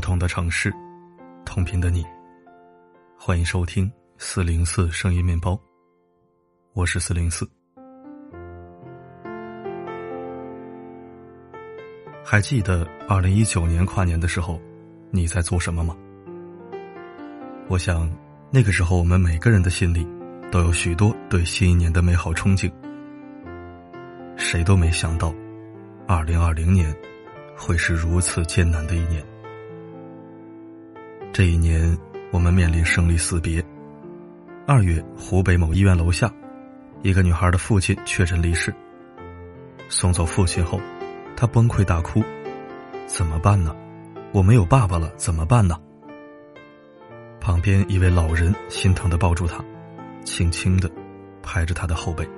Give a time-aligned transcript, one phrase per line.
[0.00, 0.72] 不同的城市，
[1.44, 2.02] 同频的你，
[3.18, 5.60] 欢迎收听四零四声音面包，
[6.72, 7.46] 我是四零四。
[12.24, 14.58] 还记得二零一九年跨年的时候，
[15.10, 15.94] 你在做什么吗？
[17.68, 18.10] 我想，
[18.50, 20.08] 那个时候我们每个人的心里，
[20.50, 22.72] 都有许多对新一年的美好憧憬。
[24.38, 25.30] 谁都没想到，
[26.08, 26.90] 二零二零年。
[27.54, 29.22] 会是如此艰难的一年。
[31.32, 31.96] 这一年，
[32.32, 33.64] 我们面临生离死别。
[34.66, 36.32] 二月，湖北某医院楼下，
[37.02, 38.74] 一个女孩的父亲确诊离世。
[39.88, 40.80] 送走父亲后，
[41.36, 42.22] 她崩溃大哭
[43.06, 43.74] ：“怎么办呢？
[44.32, 45.76] 我没有爸爸了，怎么办呢？”
[47.40, 49.64] 旁边一位老人心疼的抱住她，
[50.24, 50.90] 轻轻的
[51.42, 52.28] 拍着她的后背。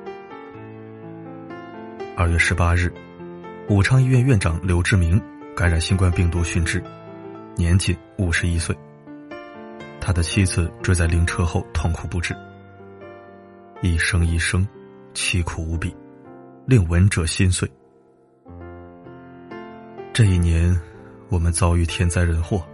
[2.15, 2.93] 二月十八日。
[3.69, 5.23] 武昌医院院长刘志明
[5.57, 6.83] 感染新冠病毒殉职，
[7.57, 8.77] 年仅五十一岁。
[10.01, 12.35] 他的妻子追在灵车后痛苦不止，
[13.83, 14.67] 一声一声，
[15.15, 15.95] 凄苦无比，
[16.67, 17.71] 令闻者心碎。
[20.13, 20.79] 这一年，
[21.29, 22.67] 我们遭遇天灾人祸。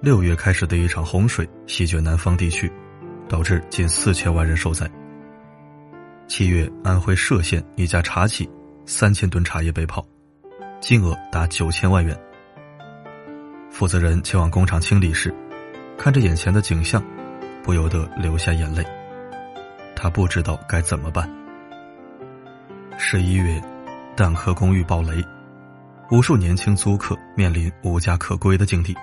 [0.00, 2.70] 六月开始的一场洪水席卷南方地区，
[3.28, 4.90] 导致近四千万人受灾。
[6.26, 8.48] 七月，安徽歙县一家茶企。
[8.90, 10.02] 三千吨茶叶被泡，
[10.80, 12.18] 金额达九千万元。
[13.78, 15.32] 负责人前往工厂清理时，
[15.96, 17.00] 看着眼前的景象，
[17.62, 18.84] 不由得流下眼泪。
[19.94, 21.30] 他不知道该怎么办。
[22.98, 23.62] 十一月，
[24.16, 25.24] 蛋壳公寓爆雷，
[26.10, 28.96] 无数年轻租客面临无家可归的境地。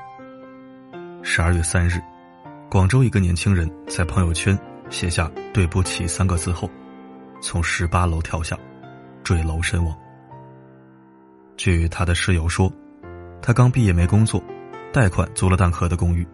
[1.24, 2.02] 十二月三日，
[2.70, 4.60] 广州一个年轻人在朋友圈
[4.90, 6.70] 写下“对不起”三个字后，
[7.42, 8.60] 从十八楼跳下。
[9.24, 9.98] 坠楼身亡。
[11.56, 12.70] 据他的室友说，
[13.42, 14.44] 他刚毕业没工作，
[14.96, 16.26] 贷款租了蛋壳的公寓。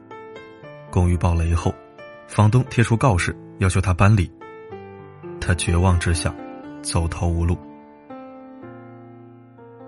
[0.92, 1.74] 公寓爆雷后，
[2.28, 4.32] 房东贴出告示要求他搬离。
[5.40, 6.32] 他绝望之下，
[6.84, 7.58] 走投无路。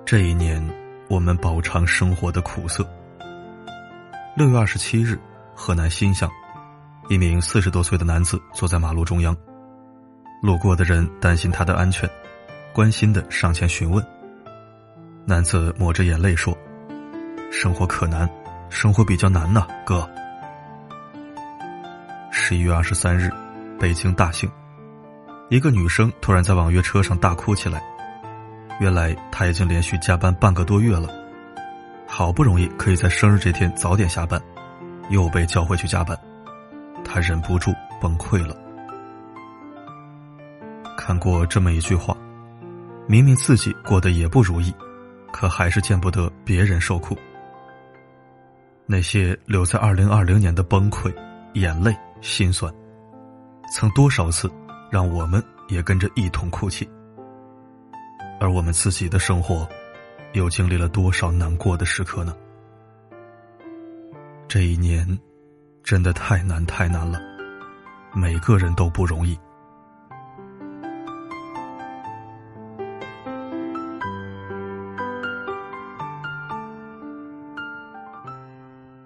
[0.03, 0.67] 这一年，
[1.07, 2.83] 我们饱尝生活的苦涩。
[4.35, 5.19] 六月二十七日，
[5.53, 6.27] 河南新乡，
[7.09, 9.37] 一名四十多岁的男子坐在马路中央，
[10.41, 12.09] 路过的人担心他的安全。
[12.73, 14.03] 关心的上前询问。
[15.25, 16.57] 男子抹着眼泪说
[17.53, 18.27] ：“生活可难，
[18.73, 20.09] 生活比较难呐，哥。”
[22.33, 23.29] 十一月二十三日，
[23.79, 24.49] 北京大兴，
[25.49, 27.81] 一个女生突然在网约车上大哭起来。
[28.79, 31.07] 原来她已经连续加班半个多月了，
[32.07, 34.41] 好不容易可以在生日这天早点下班，
[35.09, 36.17] 又被叫回去加班，
[37.05, 38.57] 她忍不住崩溃了。
[40.97, 42.17] 看过这么一句话。
[43.05, 44.73] 明明自己过得也不如意，
[45.29, 47.17] 可还是见不得别人受苦。
[48.85, 51.13] 那些留在二零二零年的崩溃、
[51.53, 52.73] 眼泪、心酸，
[53.73, 54.51] 曾多少次
[54.91, 56.87] 让我们也跟着一同哭泣。
[58.39, 59.67] 而我们自己的生活，
[60.33, 62.35] 又经历了多少难过的时刻呢？
[64.47, 65.07] 这一年，
[65.81, 67.19] 真的太难太难了，
[68.13, 69.37] 每个人都不容易。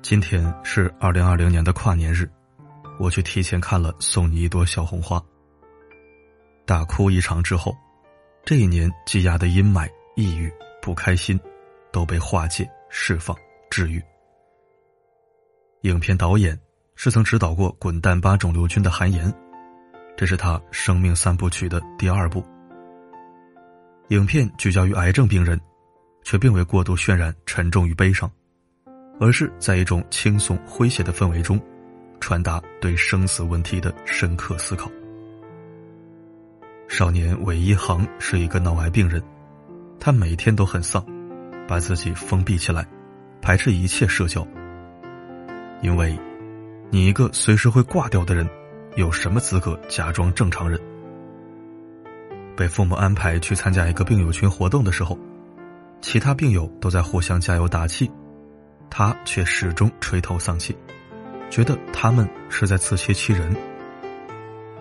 [0.09, 2.31] 今天是二零二零年的跨年日，
[2.97, 5.19] 我去提前看了《送你一朵小红花》。
[6.65, 7.75] 大哭一场之后，
[8.45, 9.85] 这一年积压的阴霾、
[10.15, 10.49] 抑郁、
[10.81, 11.37] 不开心，
[11.91, 13.35] 都被化解、释放、
[13.69, 14.01] 治愈。
[15.81, 16.57] 影片导演
[16.95, 19.29] 是曾指导过《滚蛋吧肿瘤君》的韩延，
[20.15, 22.41] 这是他生命三部曲的第二部。
[24.07, 25.59] 影片聚焦于癌症病人，
[26.23, 28.31] 却并未过度渲染沉重与悲伤。
[29.19, 31.59] 而是在一种轻松诙谐的氛围中，
[32.19, 34.91] 传达对生死问题的深刻思考。
[36.87, 39.21] 少年韦一航是一个脑癌病人，
[39.99, 41.03] 他每天都很丧，
[41.67, 42.87] 把自己封闭起来，
[43.41, 44.47] 排斥一切社交。
[45.81, 46.17] 因为，
[46.89, 48.47] 你一个随时会挂掉的人，
[48.95, 50.79] 有什么资格假装正常人？
[52.55, 55.19] 被父母安排去参加一个病友群活动的时候，
[56.01, 58.09] 其他病友都在互相加油打气。
[58.97, 60.75] 他却始终垂头丧气，
[61.51, 63.55] 觉得他们是在自欺欺人。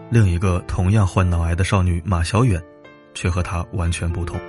[0.08, 2.58] 另一个同样患脑癌的少女马小远，
[3.12, 4.40] 却和他完全不同。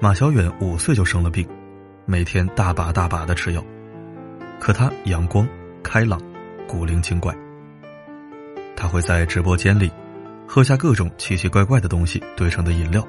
[0.00, 1.46] 马小远五岁就生了病，
[2.06, 3.62] 每天大把大把的吃药，
[4.58, 5.46] 可他阳光
[5.82, 6.18] 开朗，
[6.66, 7.36] 古灵精怪。
[8.74, 9.92] 他会在直播间里，
[10.48, 13.06] 喝下各种奇奇怪怪的东西兑成的饮料。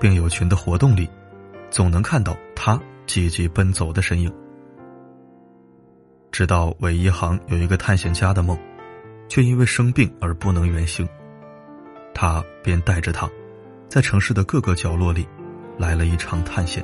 [0.00, 1.08] 病友群的活动里，
[1.70, 2.76] 总能看到他。
[3.12, 4.32] 积极奔走的身影。
[6.30, 8.58] 直到韦一航有一个探险家的梦，
[9.28, 11.06] 却因为生病而不能远行，
[12.14, 13.28] 他便带着他，
[13.86, 15.28] 在城市的各个角落里，
[15.76, 16.82] 来了一场探险。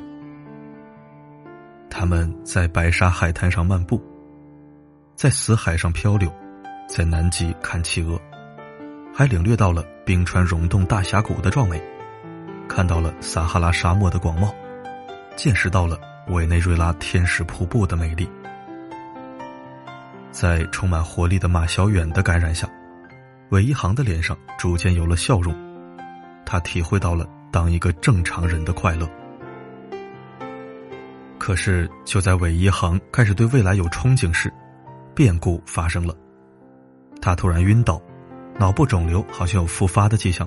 [1.89, 3.99] 他们在白沙海滩上漫步，
[5.15, 6.31] 在死海上漂流，
[6.87, 8.21] 在南极看企鹅，
[9.15, 11.83] 还领略到了冰川溶洞大峡谷的壮美，
[12.69, 14.53] 看到了撒哈拉沙漠的广袤，
[15.35, 15.99] 见识到了
[16.29, 18.29] 委内瑞拉天使瀑布的美丽。
[20.31, 22.69] 在充满活力的马小远的感染下，
[23.51, 25.55] 韦一航的脸上逐渐有了笑容，
[26.45, 29.09] 他体会到了当一个正常人的快乐。
[31.39, 34.53] 可是，就在韦一航开始对未来有憧憬时，
[35.15, 36.15] 变故发生了。
[37.23, 38.01] 他突然晕倒，
[38.59, 40.47] 脑部肿瘤好像有复发的迹象。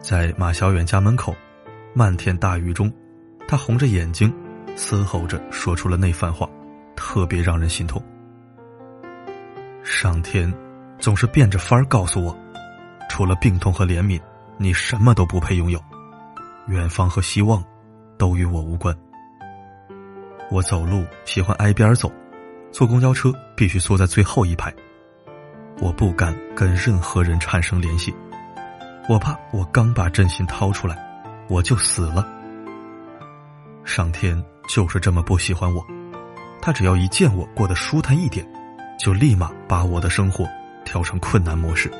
[0.00, 1.34] 在马小远家门口，
[1.92, 2.90] 漫天大雨中，
[3.48, 4.30] 他红着眼睛，
[4.76, 6.46] 嘶吼着说出了那番话，
[6.94, 8.00] 特别让人心痛。
[9.82, 10.52] 上天
[10.98, 12.36] 总是变着法儿告诉我，
[13.08, 14.20] 除了病痛和怜悯，
[14.58, 15.82] 你什么都不配拥有。
[16.66, 17.64] 远方和希望，
[18.18, 18.94] 都与我无关。
[20.50, 22.12] 我走路喜欢挨边走，
[22.70, 24.70] 坐公交车必须坐在最后一排。
[25.80, 28.14] 我不敢跟任何人产生联系，
[29.08, 30.98] 我怕我刚把真心掏出来，
[31.48, 32.28] 我就死了。
[33.88, 35.82] 上天就是这么不喜欢我，
[36.60, 38.46] 他只要一见我过得舒坦一点，
[38.98, 40.46] 就立马把我的生活
[40.84, 41.90] 调成困难模式。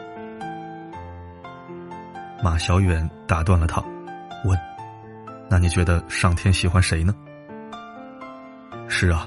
[2.45, 3.83] 马小远打断了他，
[4.45, 4.57] 问
[5.49, 7.15] ：“那你觉得上天喜欢谁呢？”
[8.87, 9.27] 是啊，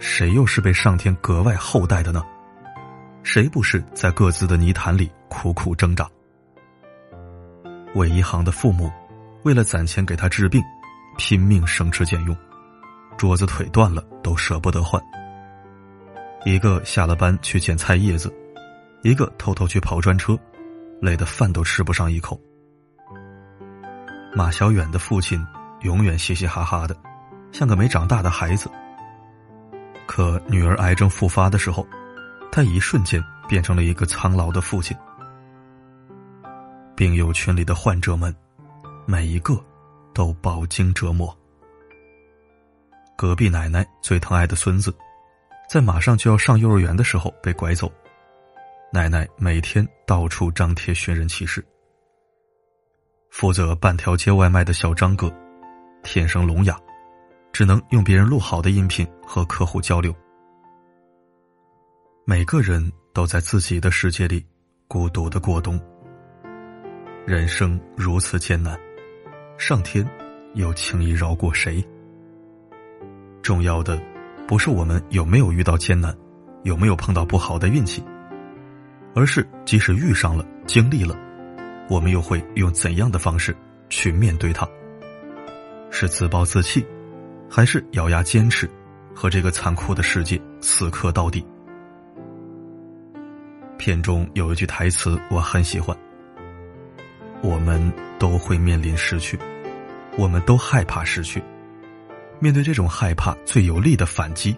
[0.00, 2.24] 谁又是被上天格外厚待的呢？
[3.22, 6.10] 谁不是在各自的泥潭里苦苦挣扎？
[7.94, 8.90] 韦一航的父母
[9.44, 10.60] 为了攒钱给他治病，
[11.16, 12.36] 拼命省吃俭用，
[13.16, 15.02] 桌子腿断了都舍不得换。
[16.44, 18.32] 一个下了班去捡菜叶子，
[19.02, 20.38] 一个偷偷去跑专车，
[21.00, 22.38] 累得饭都吃不上一口。
[24.34, 25.42] 马小远的父亲
[25.82, 26.96] 永远嘻嘻哈哈的，
[27.52, 28.70] 像个没长大的孩子。
[30.06, 31.86] 可女儿癌症复发的时候，
[32.52, 34.94] 他一瞬间变成了一个苍老的父亲。
[36.94, 38.34] 病友群里的患者们，
[39.06, 39.58] 每一个
[40.14, 41.36] 都饱经折磨。
[43.16, 44.94] 隔壁奶奶最疼爱的孙子，
[45.68, 47.92] 在马上就要上幼儿园的时候被拐走，
[48.92, 51.64] 奶奶每天到处张贴寻人启事。
[53.30, 55.30] 负责半条街外卖的小张哥，
[56.02, 56.78] 天生聋哑。
[57.52, 60.12] 只能用别人录好的音频和客户交流。
[62.26, 64.44] 每个人都在自己的世界里
[64.88, 65.80] 孤独的过冬。
[67.24, 68.76] 人生如此艰难，
[69.56, 70.06] 上天
[70.54, 71.82] 又轻易饶过谁？
[73.40, 74.00] 重要的
[74.48, 76.14] 不是我们有没有遇到艰难，
[76.64, 78.02] 有没有碰到不好的运气，
[79.14, 81.16] 而是即使遇上了、经历了，
[81.88, 83.56] 我们又会用怎样的方式
[83.88, 84.68] 去面对它？
[85.90, 86.84] 是自暴自弃？
[87.48, 88.68] 还是咬牙坚持，
[89.14, 91.46] 和这个残酷的世界死磕到底。
[93.78, 95.96] 片中有一句台词我很喜欢
[97.44, 99.38] ：“我们都会面临失去，
[100.16, 101.42] 我们都害怕失去。
[102.40, 104.56] 面对这种害怕，最有力的反击，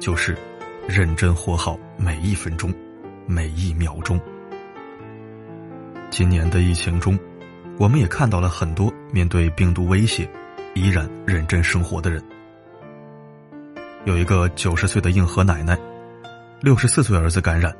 [0.00, 0.34] 就是
[0.88, 2.72] 认真活好每一分钟，
[3.26, 4.18] 每一秒钟。”
[6.08, 7.18] 今年的疫情中，
[7.78, 10.26] 我们也看到了很多面对病毒威胁。
[10.74, 12.24] 依然认真生活的人，
[14.06, 15.78] 有一个九十岁的硬核奶奶，
[16.62, 17.76] 六十四岁儿子感染，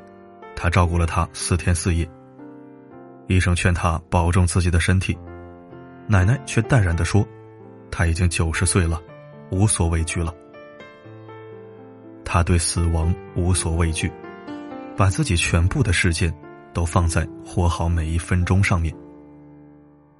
[0.55, 2.07] 她照顾了他四天四夜。
[3.27, 5.17] 医生劝他保重自己的身体，
[6.07, 7.25] 奶奶却淡然的说
[7.89, 9.01] ：“他已经九十岁了，
[9.49, 10.33] 无所畏惧了。”
[12.25, 14.11] 他对死亡无所畏惧，
[14.97, 16.33] 把自己全部的时间
[16.73, 18.93] 都放在活好每一分钟上面。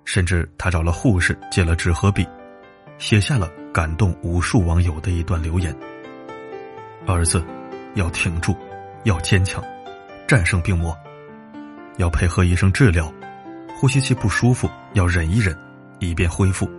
[0.06, 2.28] 甚至他找了护士借了纸和笔。
[3.00, 5.76] 写下了感动无数网友的一段留言
[7.08, 7.44] ：“儿子，
[7.96, 8.56] 要挺住，
[9.04, 9.62] 要坚强，
[10.28, 10.96] 战胜病魔，
[11.98, 13.12] 要配合医生治疗，
[13.76, 15.58] 呼吸器不舒服要忍一忍，
[16.00, 16.70] 以便恢复。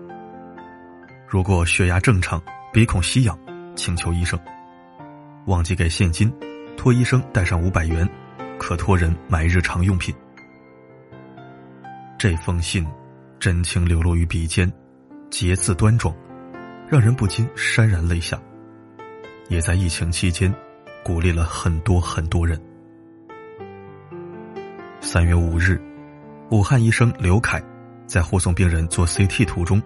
[1.29, 2.43] 如果血压正常，
[2.73, 3.39] 鼻孔吸氧，
[3.77, 4.39] 请求医生。
[5.47, 6.33] 忘记给现金，
[6.77, 8.09] 托医生带上五百元，
[8.59, 10.15] 可托人买日常用品。
[12.19, 12.87] 这封信，
[13.39, 14.71] 真情流露于笔尖。”
[15.31, 16.15] 节字端庄，
[16.89, 18.41] 让人不禁潸然泪下。
[19.49, 20.55] 也在疫情期间，
[21.05, 22.61] 鼓励了很多很多人。
[25.05, 25.79] 三月五日，
[26.51, 27.63] 武汉医生刘凯
[28.07, 29.81] 在护送病人做 CT 途中，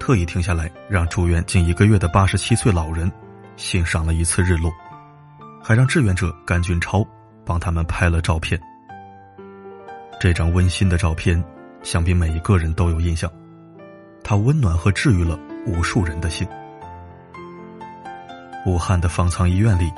[0.00, 3.12] 特意停下来，让住院近一个月的八十七岁老人
[3.56, 4.72] 欣赏了一次日落，
[5.62, 7.06] 还让志愿者甘俊超
[7.44, 8.58] 帮他们拍了照片。
[10.18, 11.44] 这张温馨的照片，
[11.82, 13.30] 想必每一个人都有印象，
[14.24, 16.48] 它温暖和治愈了无数人的心。
[18.64, 19.92] 武汉的方舱医院里，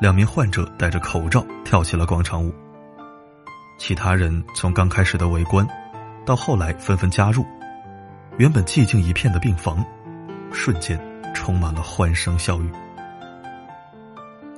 [0.00, 2.54] 两名患者戴着口罩跳起了广场舞。
[3.78, 5.66] 其他人从刚开始的围观，
[6.26, 7.46] 到后来纷纷加入，
[8.36, 9.82] 原本寂静一片的病房，
[10.52, 11.00] 瞬间
[11.32, 12.70] 充满了欢声笑语。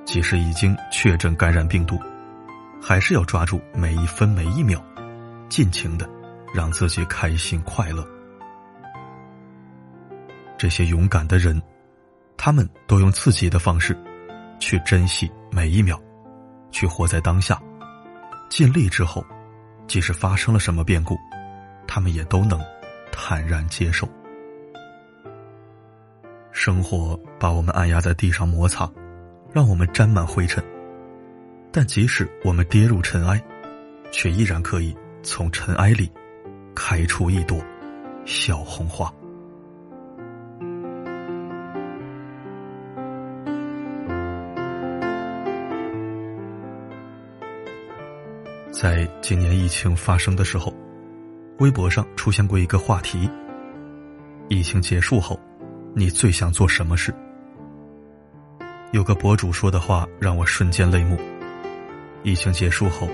[0.04, 2.00] 即使已经确诊感染病毒，
[2.82, 4.82] 还是要抓住每一分每一秒，
[5.48, 6.08] 尽情的
[6.52, 8.04] 让自己开心快乐。
[10.58, 11.62] 这些勇敢的人。
[12.42, 13.94] 他们都用自己的方式，
[14.58, 16.00] 去珍惜每一秒，
[16.70, 17.60] 去活在当下。
[18.50, 19.24] 尽力之后，
[19.86, 21.16] 即使发生了什么变故，
[21.86, 22.60] 他们也都能
[23.12, 24.08] 坦然接受。
[26.50, 28.90] 生活把我们按压在地上摩擦，
[29.52, 30.62] 让我们沾满灰尘。
[31.70, 33.40] 但即使我们跌入尘埃，
[34.10, 36.10] 却依然可以从尘埃里
[36.74, 37.64] 开出一朵
[38.24, 39.10] 小红花。
[48.80, 50.72] 在今年疫情发生的时候，
[51.58, 53.30] 微博上出现过一个话题：
[54.48, 55.38] 疫情结束后，
[55.94, 57.14] 你最想做什么事？
[58.92, 61.18] 有个博主说的话让我瞬间泪目。
[62.22, 63.06] 疫情结束后，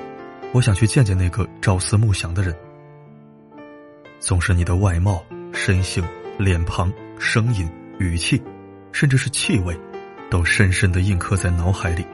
[0.53, 2.57] 我想去见见那个朝思暮想的人。
[4.21, 5.21] 总是你的外貌、
[5.53, 6.01] 身形、
[6.39, 7.69] 脸庞、声音、
[7.99, 8.41] 语气，
[8.93, 9.77] 甚至是气味，
[10.31, 12.07] 都深深的印刻在脑海里。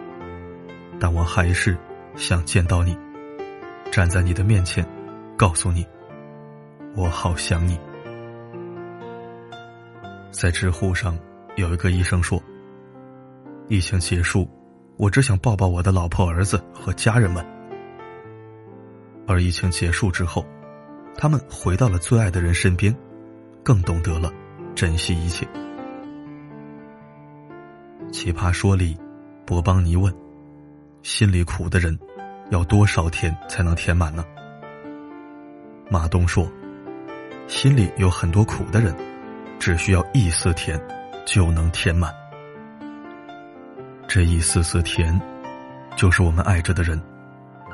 [0.99, 1.76] 但我还是
[2.16, 2.97] 想见到你。
[3.92, 4.82] 站在你的面前，
[5.37, 5.87] 告诉你，
[6.96, 7.78] 我好想你。
[10.30, 11.14] 在知乎上
[11.56, 12.42] 有一个医生说
[13.68, 14.49] ：“疫情结束，
[14.96, 17.46] 我只想抱抱我的老婆、儿子和家人们。”
[19.28, 20.42] 而疫情结束之后，
[21.14, 22.96] 他们回到了最爱的人身边，
[23.62, 24.32] 更懂得了
[24.75, 25.46] 珍惜一切。
[28.11, 28.96] 奇葩说里，
[29.44, 30.11] 博邦尼问
[31.04, 31.94] ：“心里苦的人。”
[32.50, 34.25] 要多少天才能填满呢？
[35.88, 36.50] 马东说
[37.49, 38.94] ：“心里有很多苦的人，
[39.58, 40.80] 只需要一丝甜，
[41.26, 42.12] 就能填满。
[44.08, 45.20] 这一丝丝甜，
[45.96, 47.00] 就是我们爱着的人，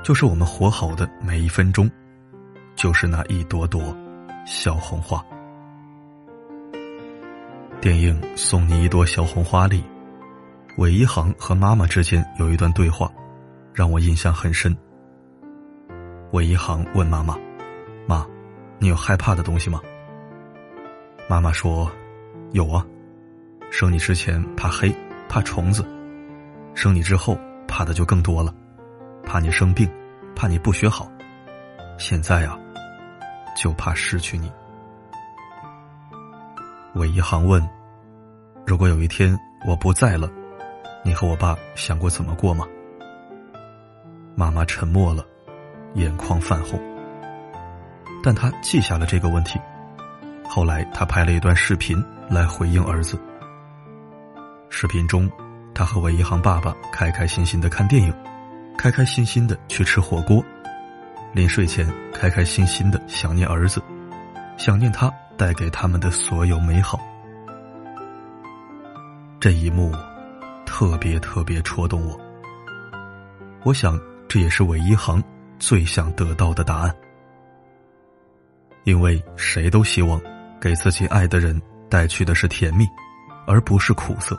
[0.02, 1.90] 就是我们活好的每一分钟，
[2.76, 3.96] 就是那一朵朵
[4.46, 5.24] 小红花。”
[7.80, 9.84] 电影《送你一朵小红花》里，
[10.76, 13.08] 韦一航和妈妈之间有一段对话。
[13.78, 14.76] 让我印象很深。
[16.32, 17.38] 韦一航问妈妈
[18.08, 18.26] ：“妈，
[18.80, 19.80] 你有害怕的东西吗？”
[21.30, 21.88] 妈妈说
[22.50, 22.84] ：“有啊，
[23.70, 24.92] 生你之前怕黑，
[25.28, 25.84] 怕虫子；
[26.74, 28.52] 生你之后怕的就更多了，
[29.24, 29.88] 怕你生病，
[30.34, 31.08] 怕你不学好。
[32.00, 32.58] 现在啊，
[33.56, 34.50] 就怕失去你。”
[36.96, 37.64] 韦一航问
[38.66, 40.28] ：“如果有一天我不在了，
[41.04, 42.66] 你和我爸想过怎么过吗？”
[44.38, 45.26] 妈妈沉默了，
[45.94, 46.80] 眼眶泛红。
[48.22, 49.58] 但她记下了这个问题。
[50.48, 53.18] 后来，她拍了一段视频来回应儿子。
[54.70, 55.28] 视频中，
[55.74, 58.14] 他和韦一航爸爸开开心心的看电影，
[58.76, 60.40] 开开心心的去吃火锅，
[61.32, 63.82] 临睡前开开心心的想念儿子，
[64.56, 67.00] 想念他带给他们的所有美好。
[69.40, 69.92] 这一幕，
[70.64, 72.16] 特别特别戳动我。
[73.64, 74.00] 我想。
[74.28, 75.22] 这也是韦一航
[75.58, 76.94] 最想得到的答案，
[78.84, 80.20] 因为谁都希望
[80.60, 82.86] 给自己爱的人带去的是甜蜜，
[83.46, 84.38] 而不是苦涩。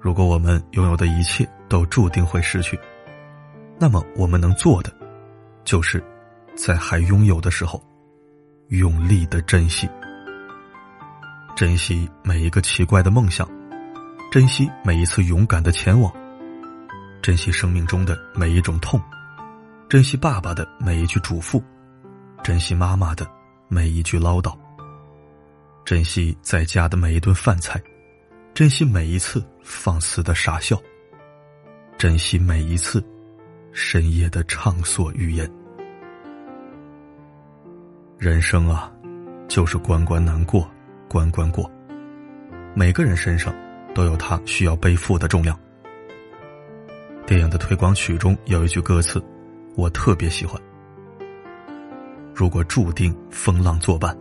[0.00, 2.80] 如果我们拥有的一切都注定会失去，
[3.78, 4.90] 那么我们能做的，
[5.64, 6.02] 就是
[6.56, 7.82] 在还拥有的时候，
[8.68, 9.86] 用力的珍惜，
[11.54, 13.46] 珍惜每一个奇怪的梦想，
[14.30, 16.10] 珍惜每一次勇敢的前往。
[17.20, 19.00] 珍惜生命中的每一种痛，
[19.88, 21.62] 珍惜爸爸的每一句嘱咐，
[22.42, 23.28] 珍惜妈妈的
[23.68, 24.56] 每一句唠叨，
[25.84, 27.82] 珍惜在家的每一顿饭菜，
[28.54, 30.80] 珍惜每一次放肆的傻笑，
[31.98, 33.04] 珍惜每一次
[33.72, 35.50] 深夜的畅所欲言。
[38.16, 38.90] 人生啊，
[39.48, 40.68] 就是关关难过
[41.08, 41.70] 关关过，
[42.74, 43.54] 每个人身上
[43.94, 45.58] 都有他需要背负的重量。
[47.28, 49.22] 电影的推广曲中有一句歌词，
[49.76, 50.58] 我特别喜欢。
[52.34, 54.16] 如果注定风浪作伴，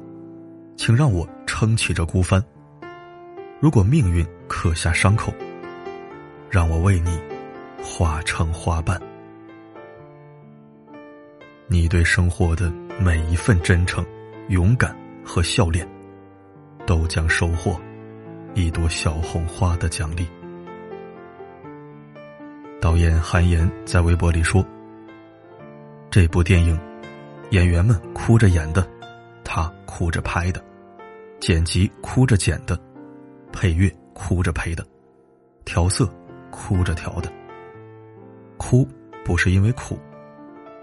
[0.76, 2.44] 请让我撑起这孤帆。
[3.62, 5.34] 如果命运刻下伤口，
[6.50, 7.18] 让我为你
[7.82, 9.02] 化成花瓣。
[11.70, 14.06] 你对生活的每一份真诚、
[14.50, 15.88] 勇敢和笑脸，
[16.86, 17.80] 都将收获
[18.54, 20.28] 一朵小红花的奖励。
[22.82, 24.66] 导演韩延在微博里说
[26.12, 26.80] ：“这部电影，
[27.52, 28.88] 演员们哭着演的，
[29.44, 30.64] 他哭着拍的，
[31.40, 32.80] 剪辑哭着剪的，
[33.52, 34.86] 配乐哭着配的，
[35.66, 36.12] 调色
[36.52, 37.32] 哭着调的。
[38.58, 38.88] 哭
[39.24, 39.98] 不是因为苦。”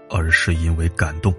[0.07, 1.33] 而是因为感动。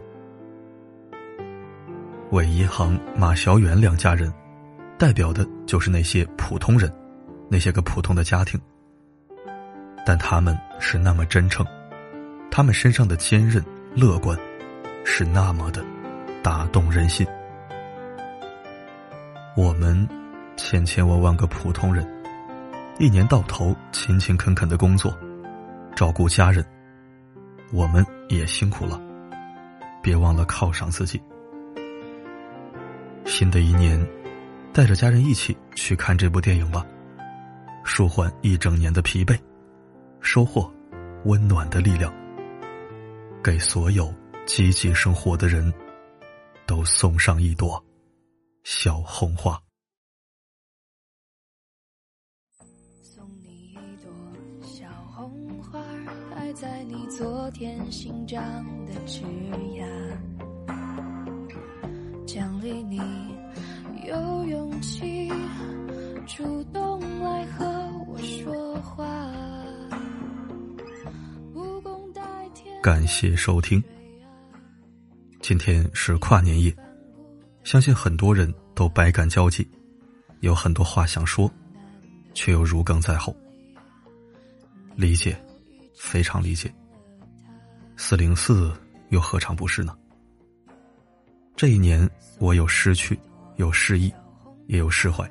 [2.33, 4.31] 韦一航、马小远两家人，
[4.99, 6.93] 代表的就是那些普通人，
[7.49, 8.61] 那些个普通的家庭。
[10.07, 11.67] 但他们是那么真诚，
[12.49, 14.39] 他们身上的坚韧、乐观，
[15.05, 15.85] 是那么的
[16.45, 17.27] 打动人心。
[19.57, 20.09] 我们
[20.57, 22.09] 千千万万个普通人，
[23.01, 25.13] 一年到头勤勤恳恳的工作，
[25.97, 26.65] 照顾家人。
[27.73, 29.01] 我们也辛苦了，
[30.01, 31.21] 别忘了犒赏自己。
[33.25, 34.01] 新的一年，
[34.73, 36.87] 带着家人一起去看这部电影吧，
[37.83, 39.37] 舒缓一整年的疲惫，
[40.27, 40.69] 收获
[41.25, 42.13] 温暖的力量，
[43.45, 44.13] 给所有
[44.45, 45.73] 积极生活的人
[46.67, 47.83] 都送上一朵
[48.65, 49.59] 小红花。
[53.01, 54.11] 送你一朵
[54.63, 55.81] 小红花，
[56.35, 58.43] 开在你昨天新长
[58.85, 59.87] 的枝桠，
[62.27, 62.99] 奖励你
[64.09, 65.31] 有勇气
[66.27, 67.65] 主动来和
[68.09, 69.07] 我说话。
[72.87, 73.83] 感谢收听，
[75.41, 76.73] 今天是跨年夜，
[77.65, 79.69] 相信很多人都百感交集，
[80.39, 81.53] 有很多话想说，
[82.33, 83.37] 却又如鲠在喉，
[84.95, 85.37] 理解。
[85.97, 86.73] 非常理解，
[87.97, 88.73] 四零四
[89.09, 89.93] 又何尝不是呢？
[91.57, 93.19] 这一年，我有失去，
[93.57, 94.15] 有失意，
[94.69, 95.29] 也有释怀。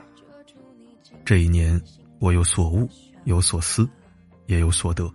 [1.24, 1.82] 这一年，
[2.20, 2.86] 我有所悟，
[3.24, 3.90] 有所思，
[4.48, 5.10] 也有所得。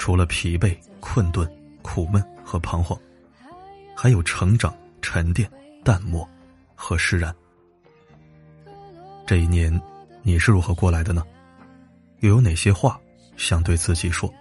[0.00, 1.46] 除了疲惫、困顿、
[1.82, 2.98] 苦闷和彷徨，
[3.94, 5.48] 还有成长、沉淀、
[5.84, 6.26] 淡漠
[6.74, 7.36] 和释然。
[9.26, 9.78] 这一年，
[10.22, 11.22] 你是如何过来的呢？
[12.20, 12.98] 又有哪些话？
[13.36, 14.32] 想对自己说，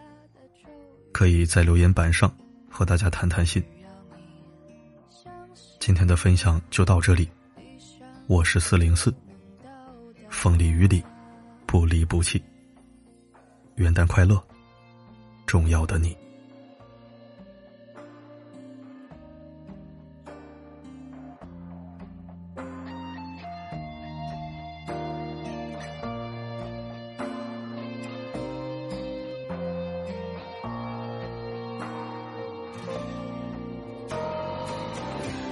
[1.11, 2.33] 可以在留言板上
[2.69, 3.61] 和大家谈谈心。
[5.77, 7.29] 今天的分享就到这里，
[8.27, 9.13] 我是四零四，
[10.29, 11.03] 风里雨里，
[11.65, 12.41] 不离不弃。
[13.75, 14.41] 元旦快乐，
[15.49, 16.15] 重要的你。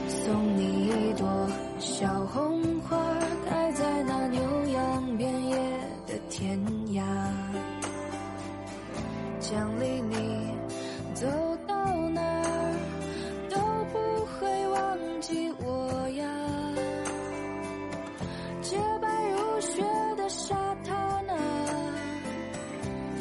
[0.07, 3.03] 送你一朵小红花，
[3.49, 5.57] 开在那牛羊遍野
[6.05, 7.01] 的天涯。
[9.49, 10.51] 奖励你
[11.13, 11.25] 走
[11.65, 11.73] 到
[12.09, 12.75] 哪儿
[13.49, 13.57] 都
[13.93, 16.27] 不会忘记我呀。
[18.61, 19.81] 洁白如雪
[20.17, 20.97] 的沙滩
[21.29, 21.39] 啊，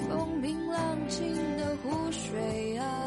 [0.09, 3.07] 风平浪静的湖水啊，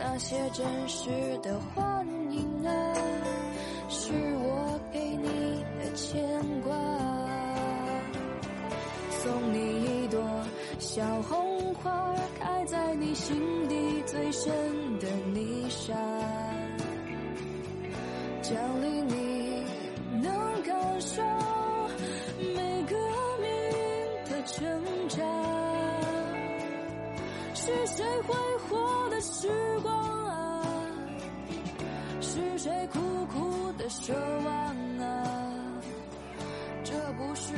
[0.00, 1.10] 那些真实
[1.42, 2.94] 的幻影啊，
[3.90, 6.18] 是我给你的牵
[6.62, 6.72] 挂。
[9.10, 10.20] 送你一朵
[10.80, 11.41] 小红
[11.82, 14.52] 花，开在你心底最深
[14.98, 15.92] 的泥沙。
[18.40, 19.64] 奖励你
[20.20, 21.22] 能感受
[22.38, 22.96] 每个
[23.40, 23.80] 命运
[24.30, 25.22] 的挣扎。
[27.54, 28.34] 是谁挥
[28.68, 29.48] 霍的时
[29.82, 29.94] 光
[30.26, 30.66] 啊？
[32.20, 34.12] 是谁苦苦的奢
[34.44, 35.22] 望啊？
[36.84, 37.54] 这不是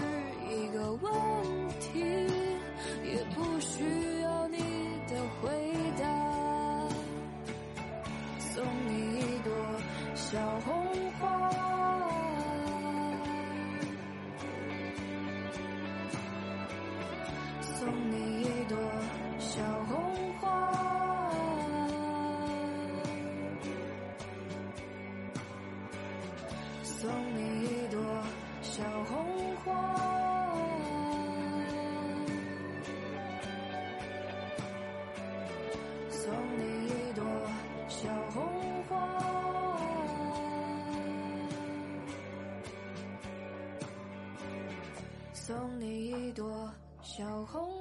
[45.47, 47.74] 送你一朵小红。